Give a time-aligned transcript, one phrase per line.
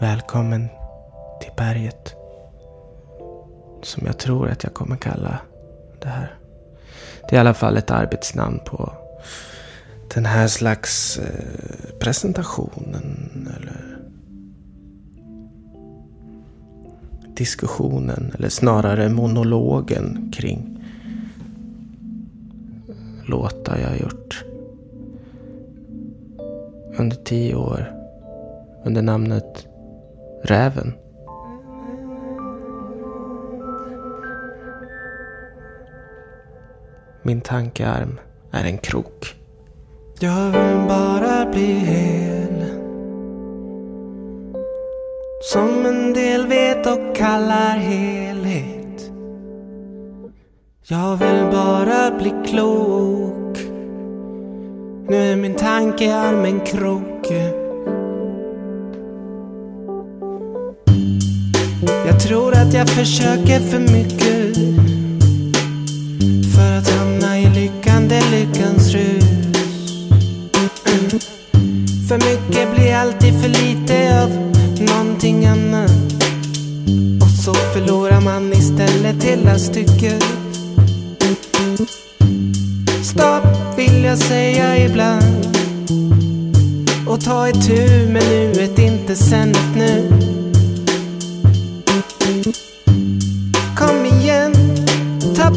[0.00, 0.68] Välkommen
[1.40, 2.14] till berget.
[3.82, 5.40] Som jag tror att jag kommer kalla
[6.02, 6.38] det här.
[7.28, 8.92] Det är i alla fall ett arbetsnamn på
[10.14, 13.98] den här slags eh, presentationen eller
[17.36, 20.84] diskussionen eller snarare monologen kring
[23.26, 24.44] låtar jag gjort
[26.98, 27.92] under tio år
[28.84, 29.66] under namnet
[30.42, 30.94] Räven.
[37.22, 39.40] Min tankearm är en krok.
[40.22, 42.64] Jag vill bara bli hel
[45.42, 49.10] Som en del vet och kallar helhet
[50.82, 53.58] Jag vill bara bli klok
[55.08, 57.30] Nu är min tankearm en krok
[62.30, 64.56] tror att jag försöker för mycket
[66.54, 69.24] För att hamna i lyckan, det är lyckans rus.
[72.08, 74.30] För mycket blir alltid för lite av
[74.80, 75.90] någonting annat.
[77.22, 80.24] Och så förlorar man istället hela stycket.
[83.02, 85.46] Stopp vill jag säga ibland.
[87.08, 90.39] Och ta itu med nuet, inte sen ett nu.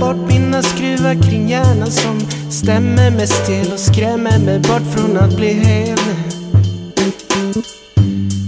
[0.03, 2.19] Bort mina skruvar kring hjärnan som
[2.51, 5.99] stämmer mig stel och skrämmer mig bort från att bli hel.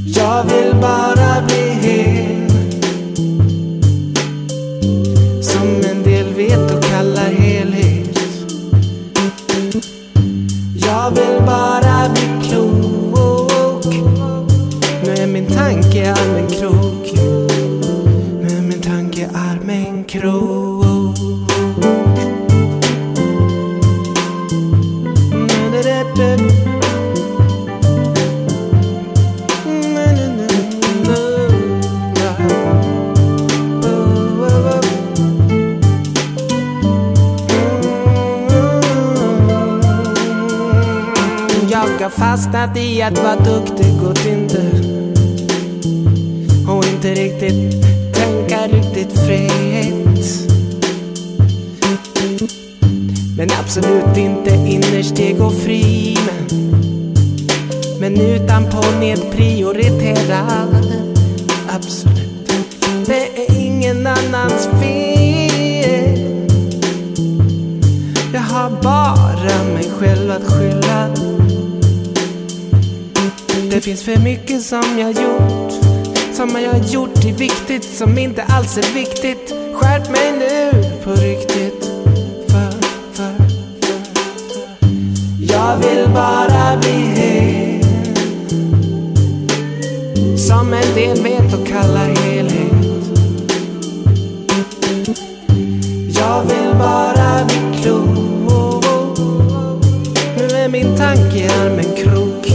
[0.06, 1.65] Jag vill bara bli
[60.16, 60.86] nedprioriterad.
[61.70, 62.52] Absolut.
[63.06, 66.20] Det är ingen annans fel.
[68.34, 71.10] Jag har bara mig själv att skylla.
[73.70, 75.74] Det finns för mycket som jag gjort
[76.34, 80.72] Som jag har gjort till viktigt som inte alls är viktigt Skärp mig nu
[81.04, 81.86] på riktigt
[82.48, 82.72] För,
[83.14, 83.38] för,
[83.82, 84.06] för,
[84.52, 87.65] för Jag vill bara bli hel
[90.48, 92.72] som en del vet och kallar helhet
[96.16, 98.86] Jag vill bara bli klok.
[100.38, 102.48] Nu är min tanke tankearm en krok.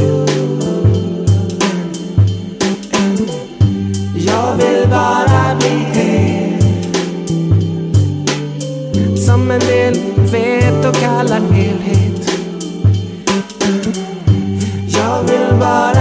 [4.26, 6.60] Jag vill bara bli hel.
[9.18, 9.94] Som en del
[10.32, 12.30] vet och kallar helhet
[14.88, 15.99] Jag vill bara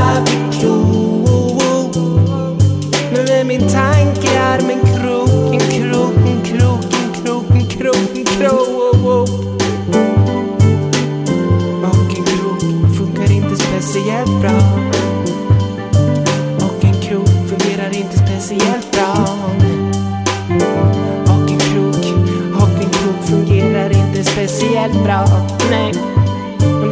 [25.03, 25.25] bra
[25.69, 25.93] Nej,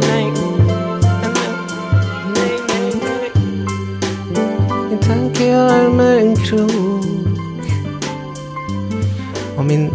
[0.00, 0.32] nej,
[2.68, 3.30] nej, nej,
[4.90, 7.08] Min tanke är en krok
[9.56, 9.90] Och, min,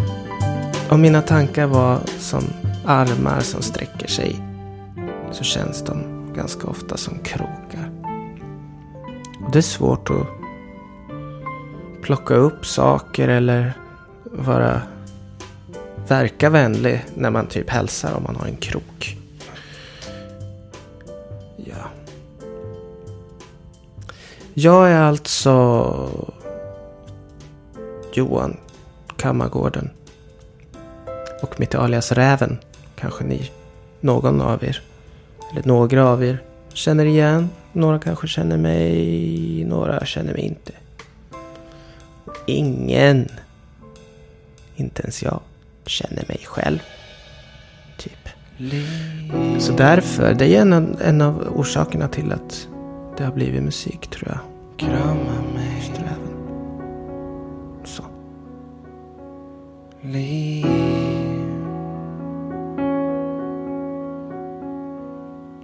[0.91, 2.43] och mina tankar var som
[2.85, 4.41] armar som sträcker sig.
[5.31, 6.03] Så känns de
[6.35, 7.91] ganska ofta som krokar.
[9.45, 10.27] Och det är svårt att
[12.01, 13.73] plocka upp saker eller
[14.23, 14.81] vara
[16.07, 19.17] verka vänlig när man typ hälsar om man har en krok.
[21.57, 21.89] Ja.
[24.53, 26.09] Jag är alltså
[28.13, 28.57] Johan
[29.17, 29.89] Kammargården.
[31.41, 32.57] Och mitt alias Räven
[32.95, 33.51] kanske ni,
[34.00, 34.81] någon av er,
[35.51, 37.50] eller några av er, känner igen.
[37.71, 40.71] Några kanske känner mig, några känner mig inte.
[42.45, 43.29] Ingen,
[44.75, 45.39] inte ens jag,
[45.89, 46.80] känner mig själv.
[47.97, 48.30] Typ.
[49.59, 52.68] Så därför, det är en av, en av orsakerna till att
[53.18, 54.39] det har blivit musik tror jag.
[54.77, 55.81] Krama mig.
[55.81, 56.33] Sträven.
[57.83, 58.03] Så.
[60.01, 60.65] Liv.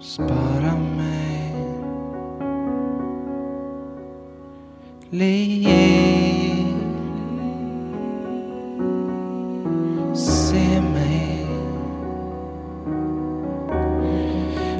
[0.01, 1.55] Spara mig.
[5.09, 5.78] Liv.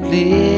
[0.09, 0.48] Liv.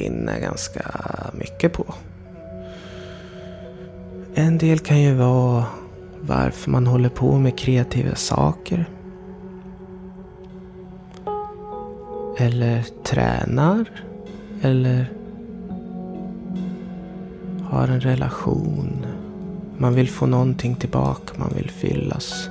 [0.00, 0.82] Ju ganska
[1.32, 1.94] mycket på.
[4.34, 5.64] En del kan ju vara
[6.20, 8.84] varför man håller på med kreativa saker.
[12.38, 13.90] Eller tränar.
[14.62, 15.12] Eller
[17.62, 19.06] har en relation.
[19.78, 21.34] Man vill få någonting tillbaka.
[21.36, 22.48] Man vill fyllas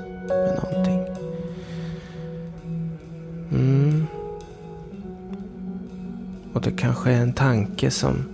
[6.53, 8.25] Och det kanske är en tanke som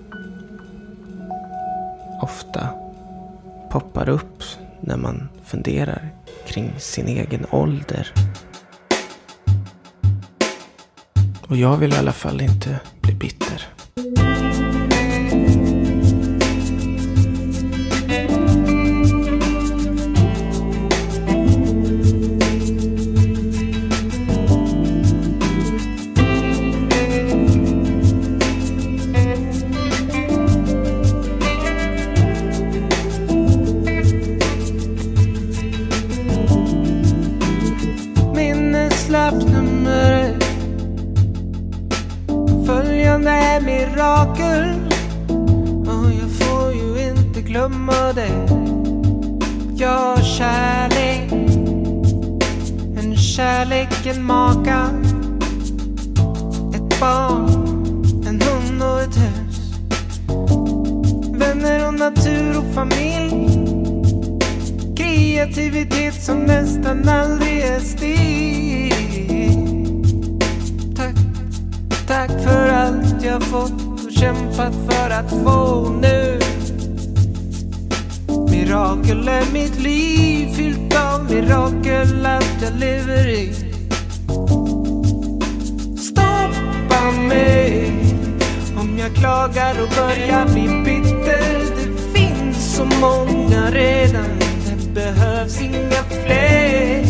[2.22, 2.70] ofta
[3.72, 4.44] poppar upp
[4.82, 6.10] när man funderar
[6.48, 8.14] kring sin egen ålder.
[11.48, 13.77] Och jag vill i alla fall inte bli bitter.
[81.42, 83.54] Mirakel allt jag lever i.
[85.98, 87.92] Stoppa mig
[88.78, 91.60] om jag klagar och börjar bli bitter.
[91.60, 97.06] Det finns så många redan, det behövs inga fler.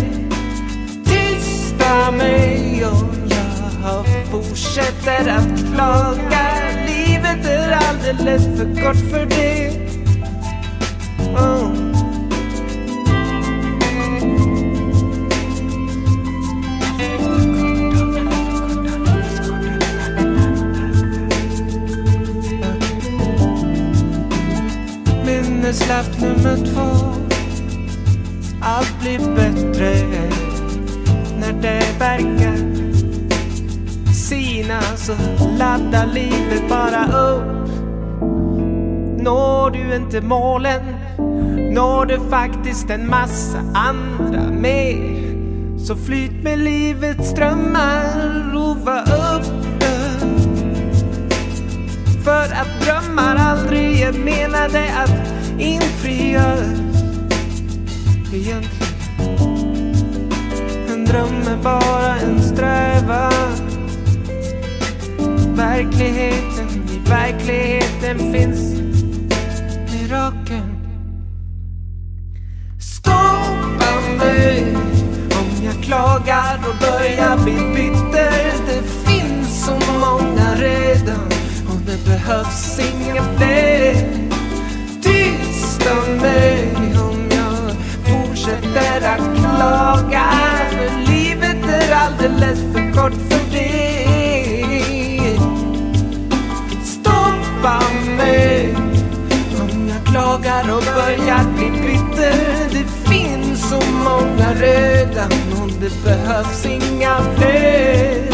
[1.06, 6.48] Tysta mig om jag fortsätter att klaga.
[6.88, 9.72] Livet är alldeles för kort för det.
[11.36, 11.87] Oh.
[25.68, 27.14] Minneslapp nummer två.
[28.62, 29.96] Allt blir bättre
[31.40, 32.58] när det verkar
[34.14, 35.14] sina så
[35.60, 37.70] laddar livet bara upp.
[39.22, 40.82] Når du inte målen
[41.72, 45.78] når du faktiskt en massa andra mer.
[45.78, 50.38] Så flyt med livets strömmar och var öppen.
[52.24, 56.88] För att drömmar aldrig är menade att Infriades
[58.34, 58.64] Egentligen.
[60.90, 63.34] En dröm är bara en strävan.
[65.56, 68.82] Verkligheten, i verkligheten finns
[69.94, 70.78] mirakeln.
[72.80, 74.76] Stoppa mig
[75.32, 78.54] om jag klagar och börjar bli bitter.
[78.68, 81.26] Det finns så många redan
[81.68, 84.17] och det behövs inga fler.
[85.88, 87.76] Tysta mig om jag
[88.06, 90.24] fortsätter att klaga.
[90.70, 95.40] För livet är alldeles för kort för det.
[96.84, 97.80] Stoppa
[98.18, 98.76] mig
[99.62, 102.70] om jag klagar och börjar bli bitter.
[102.72, 108.28] Det finns så många redan och det behövs inga fler.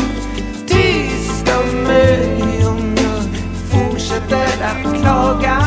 [0.67, 3.23] Tysta mig om jag
[3.71, 5.62] fortsätter att klaga.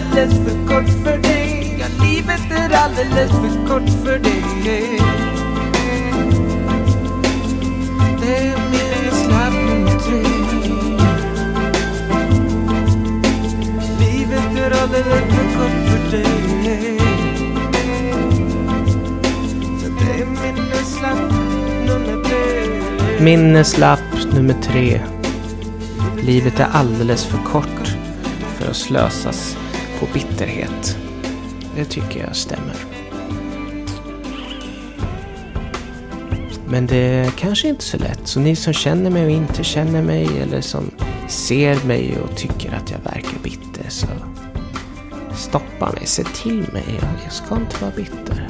[0.00, 1.76] Alldeles för kort för dig.
[1.80, 5.00] Ja, livet är alldeles för kort för dig.
[8.20, 10.22] Det är minneslapp nummer tre.
[14.00, 16.98] Livet är alldeles för kort för dig.
[19.82, 21.32] Så det är minneslapp
[21.86, 23.24] nummer tre.
[23.24, 25.00] Minneslapp nummer tre.
[26.22, 27.96] Livet är alldeles för kort
[28.58, 29.56] för att slösas
[30.00, 30.96] på bitterhet.
[31.76, 32.76] Det tycker jag stämmer.
[36.68, 38.20] Men det är kanske inte så lätt.
[38.24, 40.90] Så ni som känner mig och inte känner mig eller som
[41.28, 44.06] ser mig och tycker att jag verkar bitter så
[45.34, 46.84] stoppa mig, se till mig.
[47.24, 48.48] Jag- ska inte vara bitter.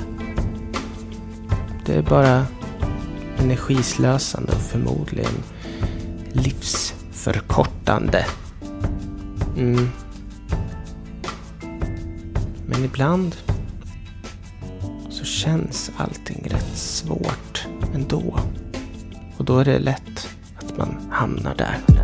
[1.86, 2.46] Det är bara
[3.38, 5.42] energislösande och förmodligen
[6.32, 8.26] livsförkortande.
[9.56, 9.88] Mm.
[12.80, 13.36] Men ibland
[15.10, 18.38] så känns allting rätt svårt ändå.
[19.36, 21.99] Och då är det lätt att man hamnar där.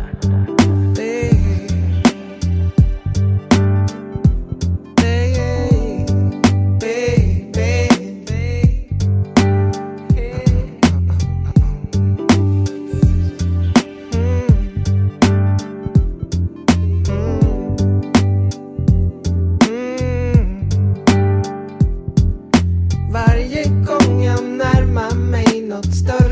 [25.77, 26.26] Mig något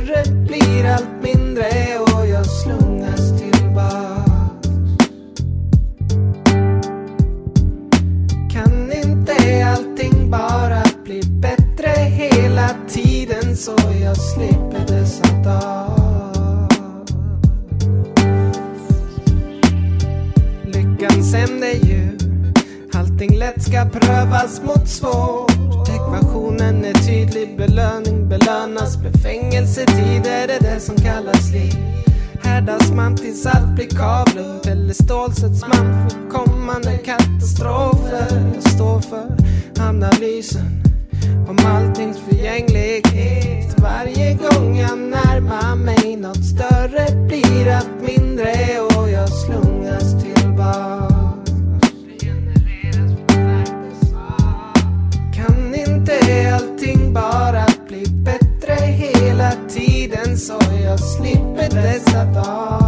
[61.86, 62.85] dessa dó.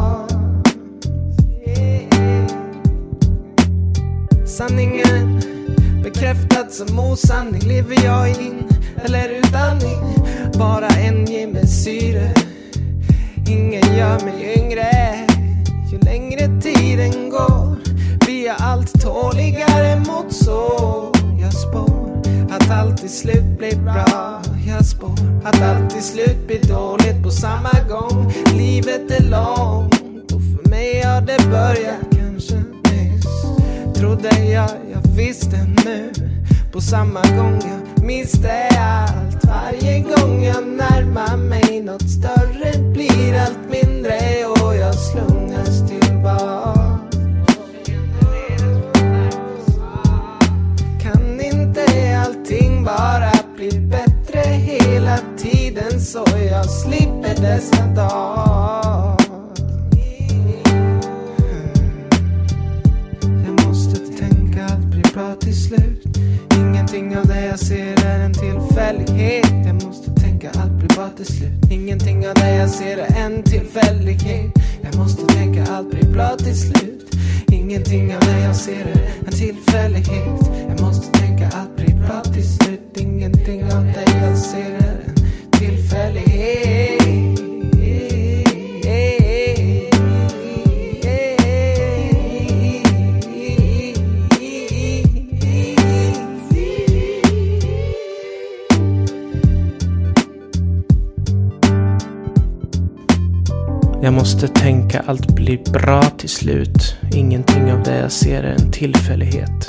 [104.01, 106.97] Jag måste tänka allt blir bra till slut.
[107.11, 109.67] Ingenting av det jag ser är en tillfällighet.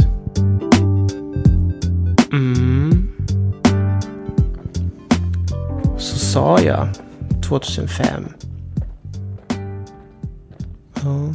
[2.32, 3.12] Mm.
[5.99, 6.88] Så sa jag
[7.49, 8.25] 2005.
[11.02, 11.35] Ja.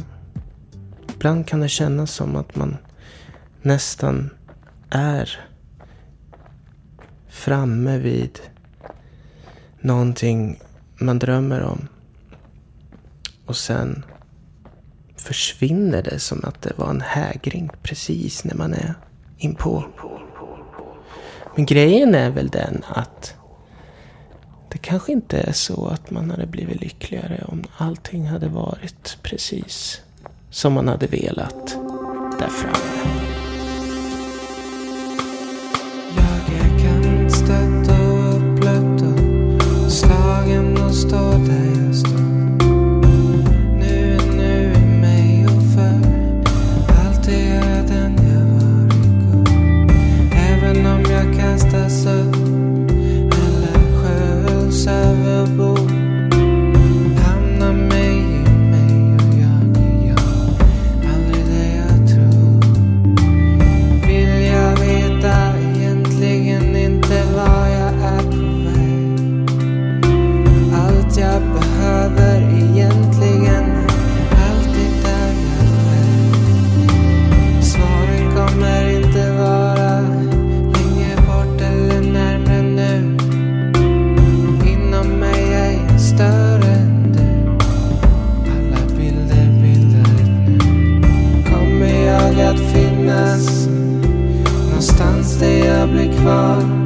[1.14, 2.76] Ibland kan det kännas som att man
[3.62, 4.30] nästan
[4.90, 5.40] är
[7.28, 8.38] framme vid
[9.80, 10.58] någonting
[10.98, 11.88] man drömmer om.
[13.46, 14.04] Och sen
[15.16, 18.94] försvinner det som att det var en hägring precis när man är
[19.38, 19.84] inpå.
[21.56, 23.34] Men grejen är väl den att
[24.72, 30.00] det kanske inte är så att man hade blivit lyckligare om allting hade varit precis
[30.50, 31.76] som man hade velat
[32.38, 33.33] där framme.
[95.94, 96.83] public heart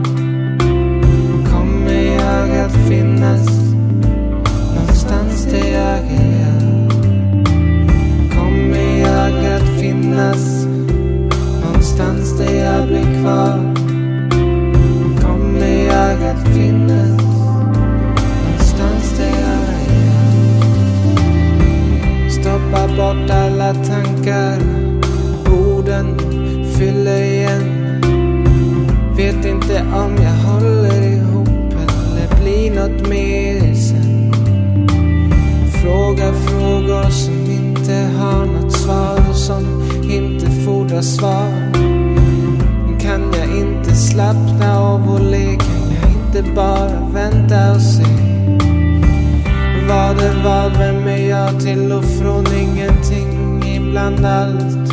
[54.08, 54.87] andaluz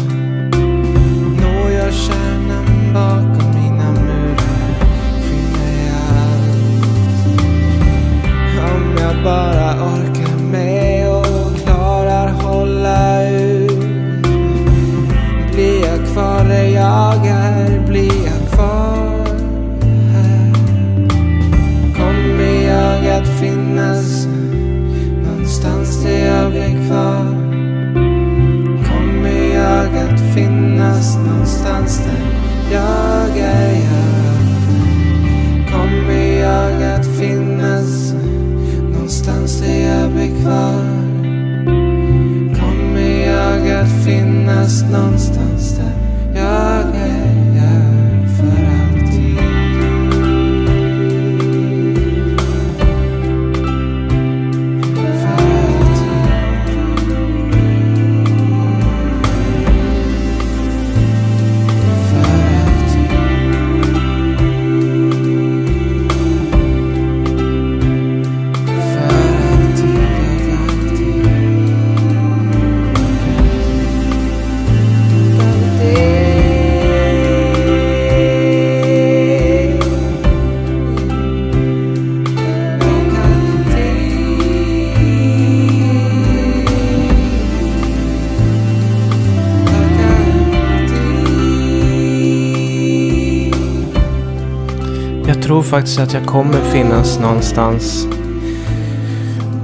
[95.65, 98.07] faktiskt att jag kommer finnas någonstans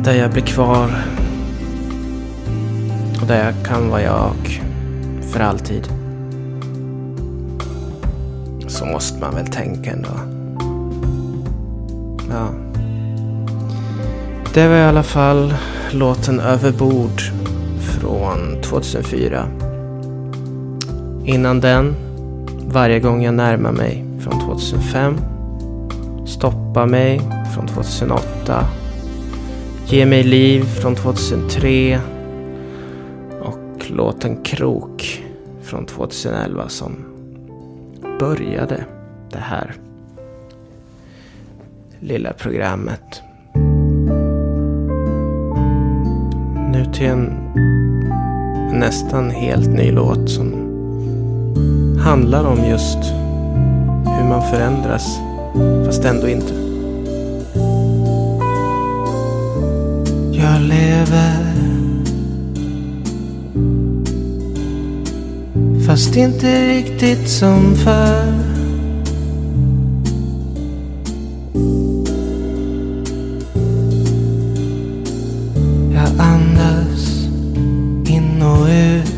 [0.04, 1.04] där jag blir kvar.
[3.22, 4.62] Och där jag kan vara jag
[5.32, 5.88] för alltid.
[8.68, 10.10] Så måste man väl tänka ändå.
[12.30, 12.48] Ja.
[14.54, 15.54] Det var i alla fall
[15.92, 17.22] låten Överbord
[17.80, 19.46] från 2004.
[21.26, 21.96] Innan den,
[22.68, 25.31] Varje gång jag närmar mig från 2005.
[26.42, 27.22] Stoppa mig
[27.56, 28.66] från 2008.
[29.86, 32.00] Ge mig liv från 2003.
[33.42, 35.24] Och låten Krok
[35.62, 36.96] från 2011 som
[38.20, 38.86] började
[39.32, 39.74] det här
[42.00, 43.22] lilla programmet.
[46.72, 47.30] Nu till en
[48.74, 50.54] nästan helt ny låt som
[52.00, 53.04] handlar om just
[54.06, 55.31] hur man förändras
[55.86, 56.54] fast ändå inte.
[60.32, 61.52] Jag lever
[65.88, 68.34] Fast inte riktigt som förr
[75.94, 77.28] Jag andas
[78.08, 79.12] in och ut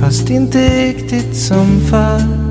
[0.00, 2.43] Fast inte riktigt som förr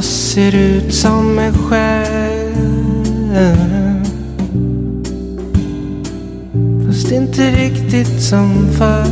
[0.00, 2.54] Jag ser ut som mig själv
[6.86, 9.06] Fast inte riktigt som förr.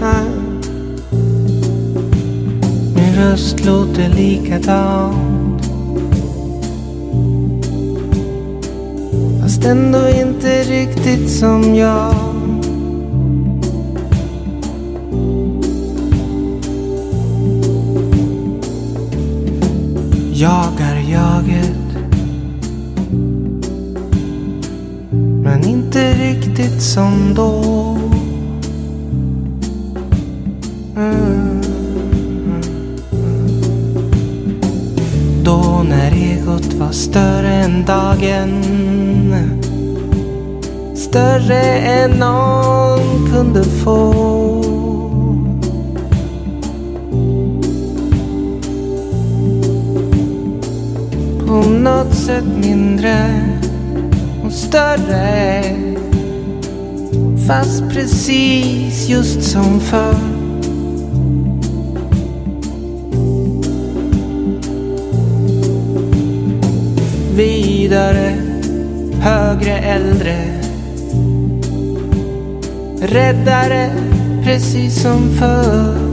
[0.00, 0.30] Nej.
[2.94, 5.62] Min röst låter likadant.
[9.42, 12.27] Fast ändå inte riktigt som jag.
[20.38, 21.78] Jagar jaget.
[25.42, 27.62] Men inte riktigt som då.
[30.96, 31.62] Mm.
[35.44, 38.62] Då när egot var större än dagen.
[40.94, 44.47] Större än någon kunde få.
[51.88, 53.44] Något sätt mindre
[54.44, 55.64] och större.
[57.46, 60.16] Fast precis just som förr.
[67.34, 68.36] Vidare,
[69.20, 70.36] högre, äldre.
[73.00, 73.90] Räddare,
[74.44, 76.08] precis som förr.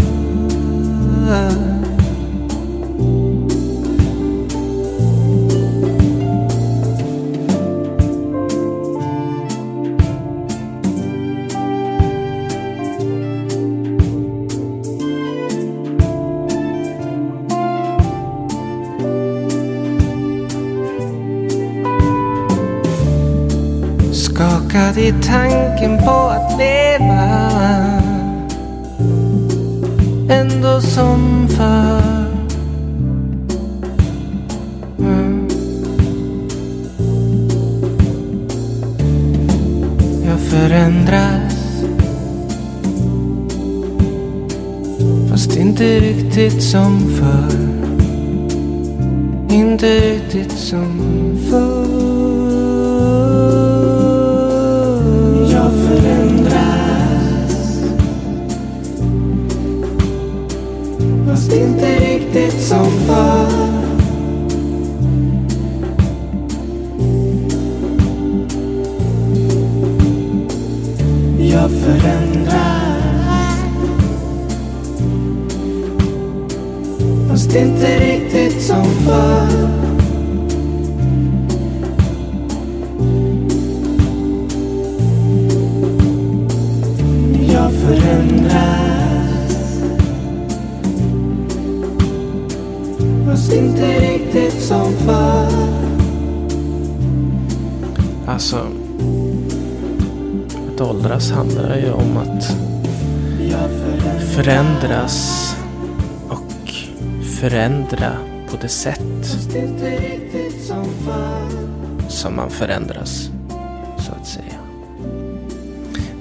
[25.05, 27.51] Skakad i tanken på att leva.
[30.29, 32.25] Ändå som förr.
[34.99, 35.47] Mm.
[40.25, 41.83] Jag förändras.
[45.29, 47.75] Fast inte riktigt som förr.
[49.49, 50.99] Inte riktigt som
[51.49, 52.14] förr.
[108.67, 111.65] Sätt Fast inte riktigt som förr
[112.09, 113.29] som man förändras,
[113.97, 114.55] så att säga.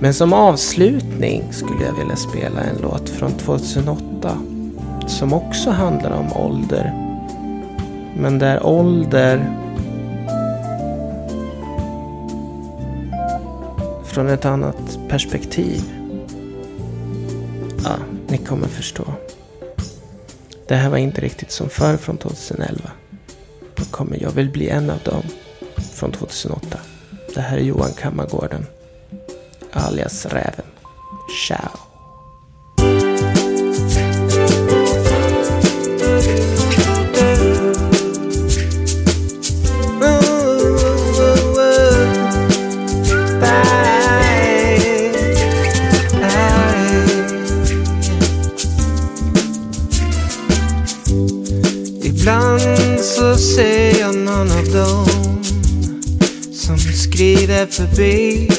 [0.00, 4.38] Men som avslutning skulle jag vilja spela en låt från 2008.
[5.06, 6.92] Som också handlar om ålder.
[8.16, 9.50] Men där ålder
[14.04, 15.82] från ett annat perspektiv.
[17.84, 17.96] Ja,
[18.28, 19.03] ni kommer förstå.
[20.66, 22.90] Det här var inte riktigt som förr från 2011.
[23.74, 25.22] Då kommer Jag vill bli en av dem
[25.94, 26.78] från 2008.
[27.34, 28.66] Det här är Johan Kammargården.
[29.72, 30.66] Alias Räven.
[31.46, 31.93] Ciao.
[52.24, 55.42] Ibland så ser jag någon av dem
[56.52, 58.50] som skrider förbi.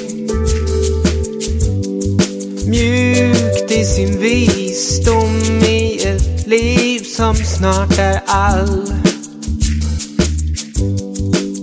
[2.68, 8.94] Mjukt i sin visdom i ett liv som snart är all.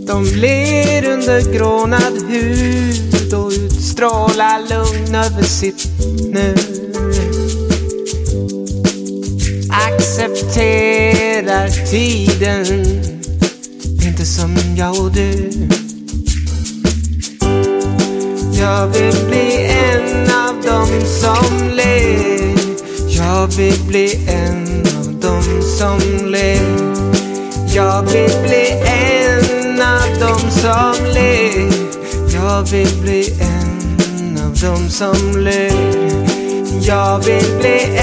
[0.06, 5.86] De ler under grånad hud och utstrålar lugn över sitt
[6.32, 6.54] nu
[11.62, 12.66] här tiden.
[14.06, 15.50] Inte som jag och du.
[18.60, 22.54] Jag vill bli en av dem som ler.
[23.08, 26.62] Jag vill bli en av dem som ler.
[27.74, 31.72] Jag vill bli en av dem som ler.
[32.34, 35.72] Jag vill bli en av dem som ler.
[36.86, 38.01] Jag vill bli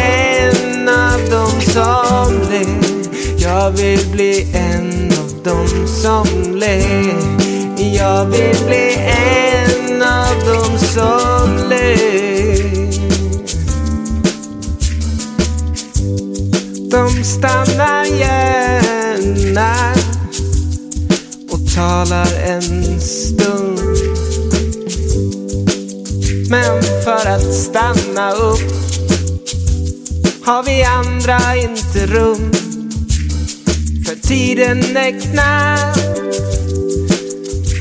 [3.79, 7.13] vill bli en av dem som ler
[7.77, 12.59] Jag vill bli en av dem som ler
[16.91, 19.73] De stannar gärna
[21.49, 23.79] och talar en stund.
[26.49, 28.71] Men för att stanna upp
[30.45, 32.58] har vi andra inte rum
[34.29, 35.97] tiden är knapp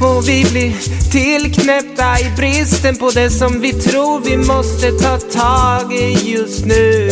[0.00, 0.72] och vi blir
[1.11, 7.11] tillknäppta i bristen på det som vi tror vi måste ta tag i just nu.